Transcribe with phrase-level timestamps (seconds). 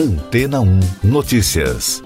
[0.00, 2.02] Antena 1 Notícias.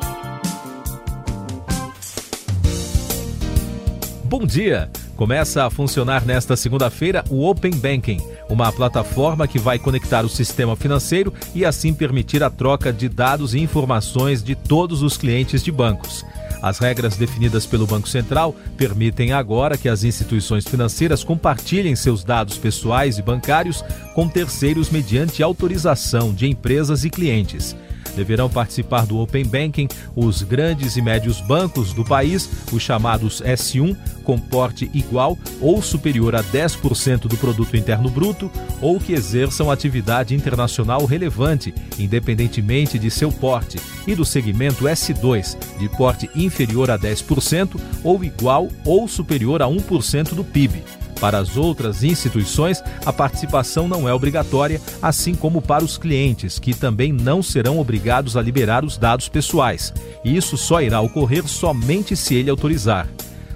[4.24, 4.90] Bom dia!
[5.14, 8.21] Começa a funcionar nesta segunda-feira o Open Banking,
[8.51, 13.54] uma plataforma que vai conectar o sistema financeiro e assim permitir a troca de dados
[13.54, 16.26] e informações de todos os clientes de bancos.
[16.65, 22.57] As regras definidas pelo Banco Central permitem agora que as instituições financeiras compartilhem seus dados
[22.57, 27.77] pessoais e bancários com terceiros mediante autorização de empresas e clientes.
[28.14, 33.97] Deverão participar do Open Banking os grandes e médios bancos do país, os chamados S1,
[34.22, 38.50] com porte igual ou superior a 10% do produto interno bruto,
[38.81, 45.89] ou que exerçam atividade internacional relevante, independentemente de seu porte, e do segmento S2, de
[45.91, 50.83] porte inferior a 10% ou igual ou superior a 1% do PIB.
[51.25, 56.75] Para as outras instituições, a participação não é obrigatória, assim como para os clientes, que
[56.75, 59.91] também não serão obrigados a liberar os dados pessoais.
[60.22, 63.08] Isso só irá ocorrer somente se ele autorizar.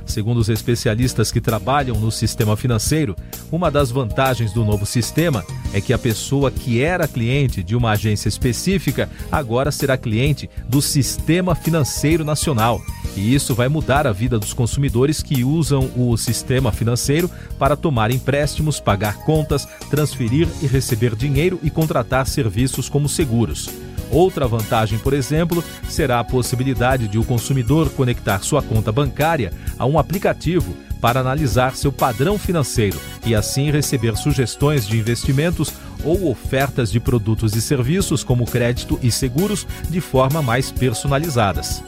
[0.09, 3.15] Segundo os especialistas que trabalham no sistema financeiro,
[3.53, 7.91] uma das vantagens do novo sistema é que a pessoa que era cliente de uma
[7.91, 12.81] agência específica agora será cliente do Sistema Financeiro Nacional.
[13.15, 18.11] E isso vai mudar a vida dos consumidores que usam o sistema financeiro para tomar
[18.11, 23.88] empréstimos, pagar contas, transferir e receber dinheiro e contratar serviços como seguros.
[24.11, 29.85] Outra vantagem, por exemplo, será a possibilidade de o consumidor conectar sua conta bancária a
[29.85, 35.73] um aplicativo para analisar seu padrão financeiro e assim receber sugestões de investimentos
[36.05, 41.83] ou ofertas de produtos e serviços como crédito e seguros de forma mais personalizadas.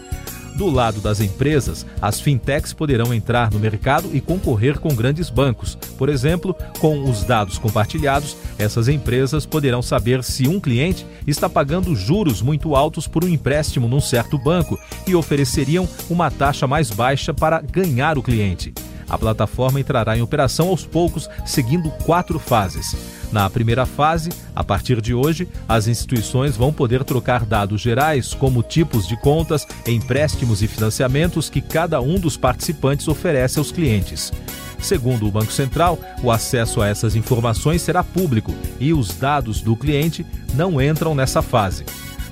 [0.56, 5.76] Do lado das empresas, as fintechs poderão entrar no mercado e concorrer com grandes bancos.
[5.96, 11.94] Por exemplo, com os dados compartilhados, essas empresas poderão saber se um cliente está pagando
[11.94, 17.32] juros muito altos por um empréstimo num certo banco e ofereceriam uma taxa mais baixa
[17.32, 18.74] para ganhar o cliente.
[19.10, 22.96] A plataforma entrará em operação aos poucos, seguindo quatro fases.
[23.32, 28.62] Na primeira fase, a partir de hoje, as instituições vão poder trocar dados gerais, como
[28.62, 34.32] tipos de contas, empréstimos e financiamentos que cada um dos participantes oferece aos clientes.
[34.80, 39.76] Segundo o Banco Central, o acesso a essas informações será público e os dados do
[39.76, 41.84] cliente não entram nessa fase.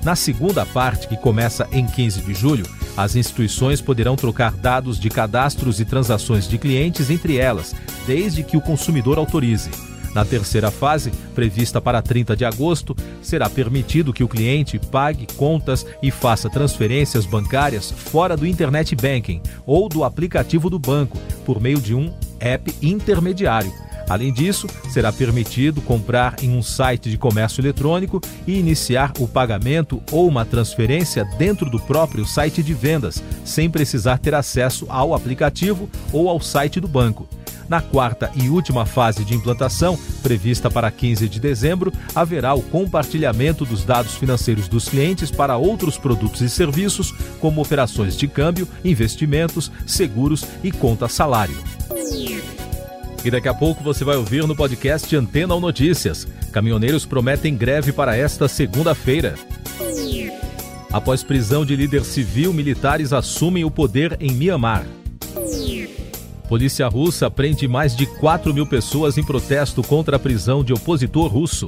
[0.03, 2.65] Na segunda parte, que começa em 15 de julho,
[3.01, 7.73] as instituições poderão trocar dados de cadastros e transações de clientes entre elas,
[8.05, 9.69] desde que o consumidor autorize.
[10.13, 15.85] Na terceira fase, prevista para 30 de agosto, será permitido que o cliente pague contas
[16.03, 21.79] e faça transferências bancárias fora do Internet Banking ou do aplicativo do banco, por meio
[21.79, 23.71] de um app intermediário.
[24.09, 30.01] Além disso, será permitido comprar em um site de comércio eletrônico e iniciar o pagamento
[30.11, 35.87] ou uma transferência dentro do próprio site de vendas, sem precisar ter acesso ao aplicativo
[36.11, 37.29] ou ao site do banco.
[37.69, 43.63] Na quarta e última fase de implantação, prevista para 15 de dezembro, haverá o compartilhamento
[43.63, 49.71] dos dados financeiros dos clientes para outros produtos e serviços, como operações de câmbio, investimentos,
[49.85, 51.78] seguros e conta salário.
[53.23, 56.25] E daqui a pouco você vai ouvir no podcast Antena ou Notícias.
[56.51, 59.35] Caminhoneiros prometem greve para esta segunda-feira.
[60.91, 64.85] Após prisão de líder civil, militares assumem o poder em Mianmar.
[66.47, 71.27] Polícia russa prende mais de 4 mil pessoas em protesto contra a prisão de opositor
[71.31, 71.67] russo.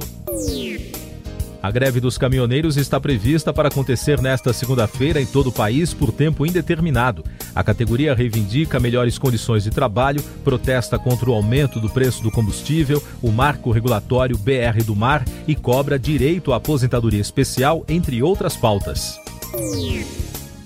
[1.62, 6.10] A greve dos caminhoneiros está prevista para acontecer nesta segunda-feira em todo o país por
[6.10, 7.24] tempo indeterminado.
[7.54, 13.00] A categoria reivindica melhores condições de trabalho, protesta contra o aumento do preço do combustível,
[13.22, 19.16] o marco regulatório BR do Mar e cobra direito à aposentadoria especial, entre outras pautas.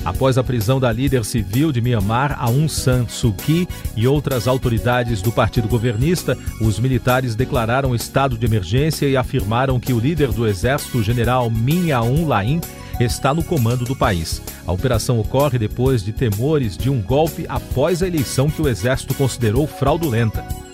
[0.06, 5.20] Após a prisão da líder civil de Myanmar, Aung San Suu Kyi, e outras autoridades
[5.20, 10.46] do partido governista, os militares declararam estado de emergência e afirmaram que o líder do
[10.46, 12.60] exército, general Min Aung Hlaing,
[13.00, 14.40] está no comando do país.
[14.64, 19.12] A operação ocorre depois de temores de um golpe após a eleição que o exército
[19.12, 20.65] considerou fraudulenta.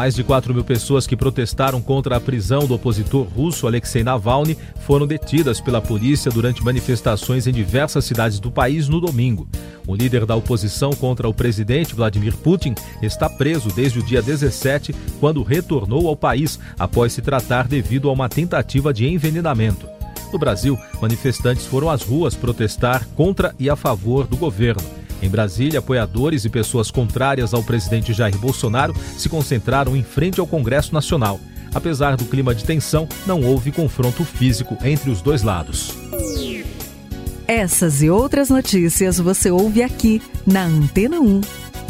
[0.00, 4.56] Mais de 4 mil pessoas que protestaram contra a prisão do opositor russo Alexei Navalny
[4.86, 9.46] foram detidas pela polícia durante manifestações em diversas cidades do país no domingo.
[9.86, 14.94] O líder da oposição contra o presidente Vladimir Putin está preso desde o dia 17,
[15.20, 19.86] quando retornou ao país após se tratar devido a uma tentativa de envenenamento.
[20.32, 24.99] No Brasil, manifestantes foram às ruas protestar contra e a favor do governo.
[25.22, 30.46] Em Brasília, apoiadores e pessoas contrárias ao presidente Jair Bolsonaro se concentraram em frente ao
[30.46, 31.38] Congresso Nacional.
[31.74, 35.94] Apesar do clima de tensão, não houve confronto físico entre os dois lados.
[37.46, 41.40] Essas e outras notícias você ouve aqui na Antena 1.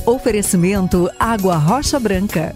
[0.07, 2.55] Oferecimento Água Rocha Branca.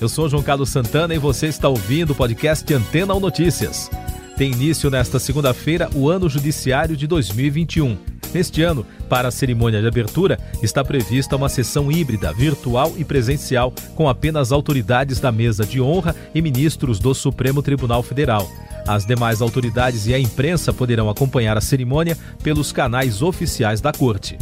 [0.00, 3.90] Eu sou João Carlos Santana e você está ouvindo o podcast Antena 1 Notícias.
[4.36, 7.96] Tem início nesta segunda-feira o ano judiciário de 2021.
[8.32, 13.72] Neste ano, para a cerimônia de abertura, está prevista uma sessão híbrida, virtual e presencial,
[13.94, 18.48] com apenas autoridades da mesa de honra e ministros do Supremo Tribunal Federal.
[18.86, 24.38] As demais autoridades e a imprensa poderão acompanhar a cerimônia pelos canais oficiais da Corte.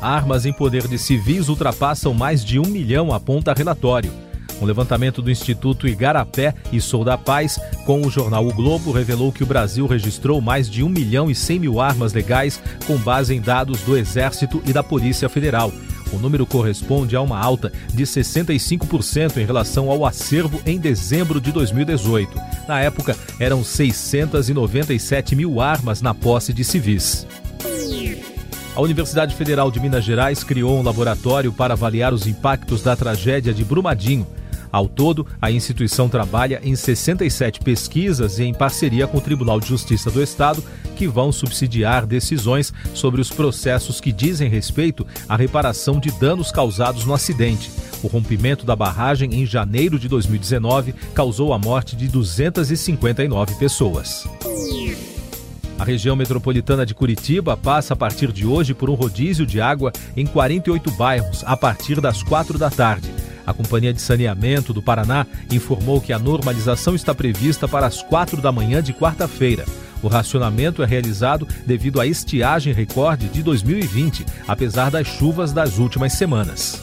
[0.00, 4.23] Armas em poder de civis ultrapassam mais de um milhão, aponta relatório.
[4.64, 9.30] Um levantamento do Instituto Igarapé e Sou da Paz com o jornal O Globo revelou
[9.30, 13.34] que o Brasil registrou mais de 1 milhão e 100 mil armas legais com base
[13.34, 15.70] em dados do Exército e da Polícia Federal.
[16.10, 21.52] O número corresponde a uma alta de 65% em relação ao acervo em dezembro de
[21.52, 22.32] 2018.
[22.66, 27.26] Na época, eram 697 mil armas na posse de civis.
[28.74, 33.52] A Universidade Federal de Minas Gerais criou um laboratório para avaliar os impactos da tragédia
[33.52, 34.26] de Brumadinho.
[34.74, 40.10] Ao todo, a instituição trabalha em 67 pesquisas em parceria com o Tribunal de Justiça
[40.10, 40.64] do Estado,
[40.96, 47.04] que vão subsidiar decisões sobre os processos que dizem respeito à reparação de danos causados
[47.04, 47.70] no acidente.
[48.02, 54.26] O rompimento da barragem em janeiro de 2019 causou a morte de 259 pessoas.
[55.78, 59.92] A região metropolitana de Curitiba passa a partir de hoje por um rodízio de água
[60.16, 63.13] em 48 bairros a partir das 4 da tarde.
[63.46, 68.40] A Companhia de Saneamento do Paraná informou que a normalização está prevista para as quatro
[68.40, 69.64] da manhã de quarta-feira.
[70.02, 76.12] O racionamento é realizado devido à estiagem recorde de 2020, apesar das chuvas das últimas
[76.12, 76.82] semanas.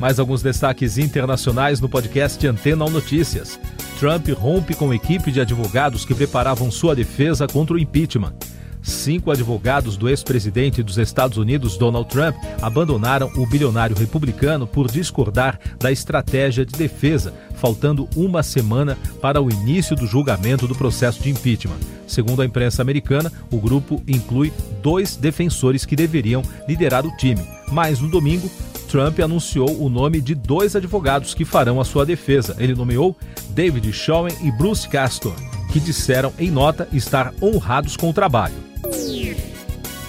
[0.00, 3.60] Mais alguns destaques internacionais no podcast Antena ou Notícias.
[3.98, 8.32] Trump rompe com equipe de advogados que preparavam sua defesa contra o impeachment
[8.82, 15.58] cinco advogados do ex-presidente dos Estados Unidos, Donald Trump, abandonaram o bilionário republicano por discordar
[15.78, 21.30] da estratégia de defesa, faltando uma semana para o início do julgamento do processo de
[21.30, 21.78] impeachment.
[22.06, 24.52] Segundo a imprensa americana, o grupo inclui
[24.82, 27.42] dois defensores que deveriam liderar o time.
[27.70, 28.50] Mas no domingo,
[28.88, 32.56] Trump anunciou o nome de dois advogados que farão a sua defesa.
[32.58, 33.16] Ele nomeou
[33.50, 35.34] David Schoen e Bruce Castor,
[35.72, 38.69] que disseram em nota estar honrados com o trabalho.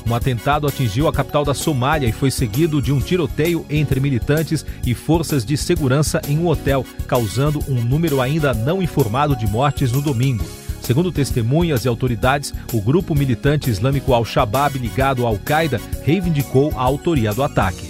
[0.06, 4.66] Um atentado atingiu a capital da Somália e foi seguido de um tiroteio entre militantes
[4.86, 9.92] e forças de segurança em um hotel, causando um número ainda não informado de mortes
[9.92, 10.44] no domingo.
[10.82, 17.34] Segundo testemunhas e autoridades, o grupo militante islâmico Al-Shabaab ligado à Al-Qaeda reivindicou a autoria
[17.34, 17.90] do ataque.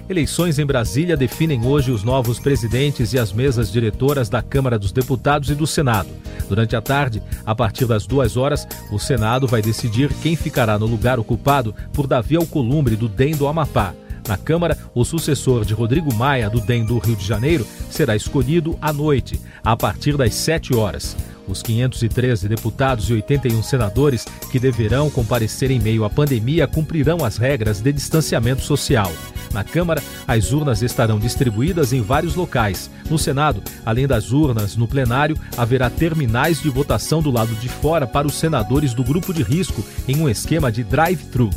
[0.08, 4.92] Eleições em Brasília definem hoje os novos presidentes e as mesas diretoras da Câmara dos
[4.92, 6.08] Deputados e do Senado.
[6.48, 10.86] Durante a tarde, a partir das duas horas, o Senado vai decidir quem ficará no
[10.86, 13.92] lugar ocupado por Davi Alcolumbre, do DEM do Amapá.
[14.28, 18.78] Na Câmara, o sucessor de Rodrigo Maia, do DEM do Rio de Janeiro, será escolhido
[18.80, 21.16] à noite, a partir das 7 horas.
[21.48, 27.38] Os 513 deputados e 81 senadores que deverão comparecer em meio à pandemia cumprirão as
[27.38, 29.10] regras de distanciamento social.
[29.52, 32.90] Na Câmara, as urnas estarão distribuídas em vários locais.
[33.08, 38.06] No Senado, além das urnas no plenário, haverá terminais de votação do lado de fora
[38.06, 41.48] para os senadores do grupo de risco em um esquema de drive-thru.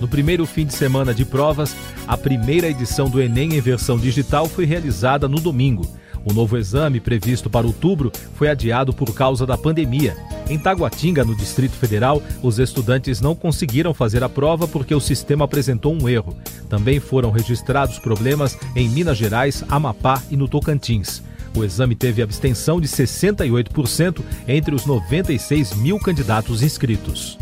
[0.00, 1.74] No primeiro fim de semana de provas,
[2.06, 5.84] a primeira edição do Enem em versão digital foi realizada no domingo.
[6.24, 10.16] O novo exame, previsto para outubro, foi adiado por causa da pandemia.
[10.48, 15.44] Em Taguatinga, no Distrito Federal, os estudantes não conseguiram fazer a prova porque o sistema
[15.44, 16.36] apresentou um erro.
[16.68, 21.22] Também foram registrados problemas em Minas Gerais, Amapá e no Tocantins.
[21.56, 27.38] O exame teve abstenção de 68% entre os 96 mil candidatos inscritos.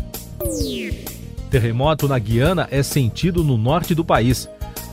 [1.49, 4.49] Terremoto na Guiana é sentido no norte do país.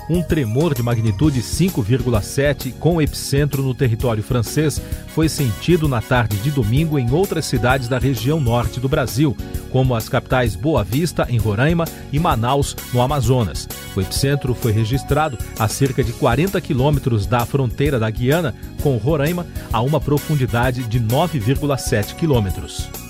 [0.09, 6.51] Um tremor de magnitude 5,7 com epicentro no território francês foi sentido na tarde de
[6.51, 9.35] domingo em outras cidades da região norte do Brasil,
[9.71, 13.67] como as capitais Boa Vista, em Roraima, e Manaus, no Amazonas.
[13.97, 19.47] O epicentro foi registrado a cerca de 40 quilômetros da fronteira da Guiana com Roraima,
[19.73, 23.04] a uma profundidade de 9,7 quilômetros.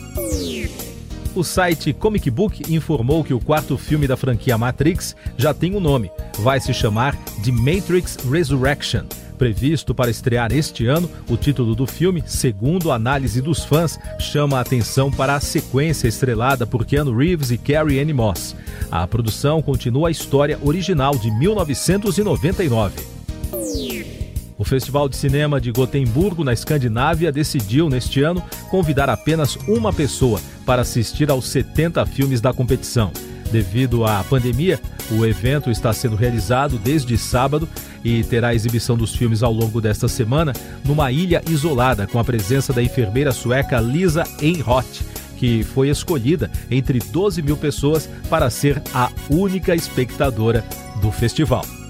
[1.35, 5.81] O site Comic Book informou que o quarto filme da franquia Matrix já tem um
[5.81, 6.09] nome.
[6.39, 9.05] Vai se chamar The Matrix Resurrection.
[9.37, 14.59] Previsto para estrear este ano, o título do filme, segundo a análise dos fãs, chama
[14.59, 18.55] a atenção para a sequência estrelada por Keanu Reeves e Carrie Anne Moss.
[18.89, 23.14] A produção continua a história original de 1999.
[24.65, 30.41] O Festival de Cinema de Gotemburgo, na Escandinávia, decidiu, neste ano, convidar apenas uma pessoa
[30.65, 33.13] para assistir aos 70 filmes da competição.
[33.53, 34.81] Devido à pandemia,
[35.11, 37.69] o evento está sendo realizado desde sábado
[38.03, 42.73] e terá exibição dos filmes ao longo desta semana numa ilha isolada com a presença
[42.73, 45.03] da enfermeira sueca Lisa Einroth,
[45.37, 50.65] que foi escolhida entre 12 mil pessoas para ser a única espectadora
[51.03, 51.84] do festival.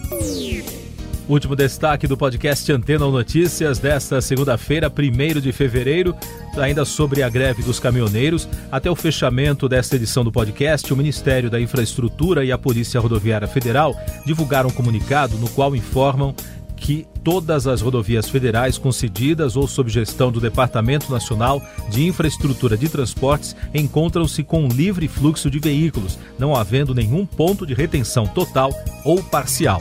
[1.27, 6.15] Último destaque do podcast Antena Notícias desta segunda-feira, 1 de fevereiro,
[6.55, 8.47] ainda sobre a greve dos caminhoneiros.
[8.71, 13.49] Até o fechamento desta edição do podcast, o Ministério da Infraestrutura e a Polícia Rodoviária
[13.49, 16.35] Federal divulgaram um comunicado no qual informam
[16.77, 22.91] que todas as rodovias federais concedidas ou sob gestão do Departamento Nacional de Infraestrutura de
[22.91, 28.71] Transportes encontram-se com livre fluxo de veículos, não havendo nenhum ponto de retenção total
[29.07, 29.81] ou parcial.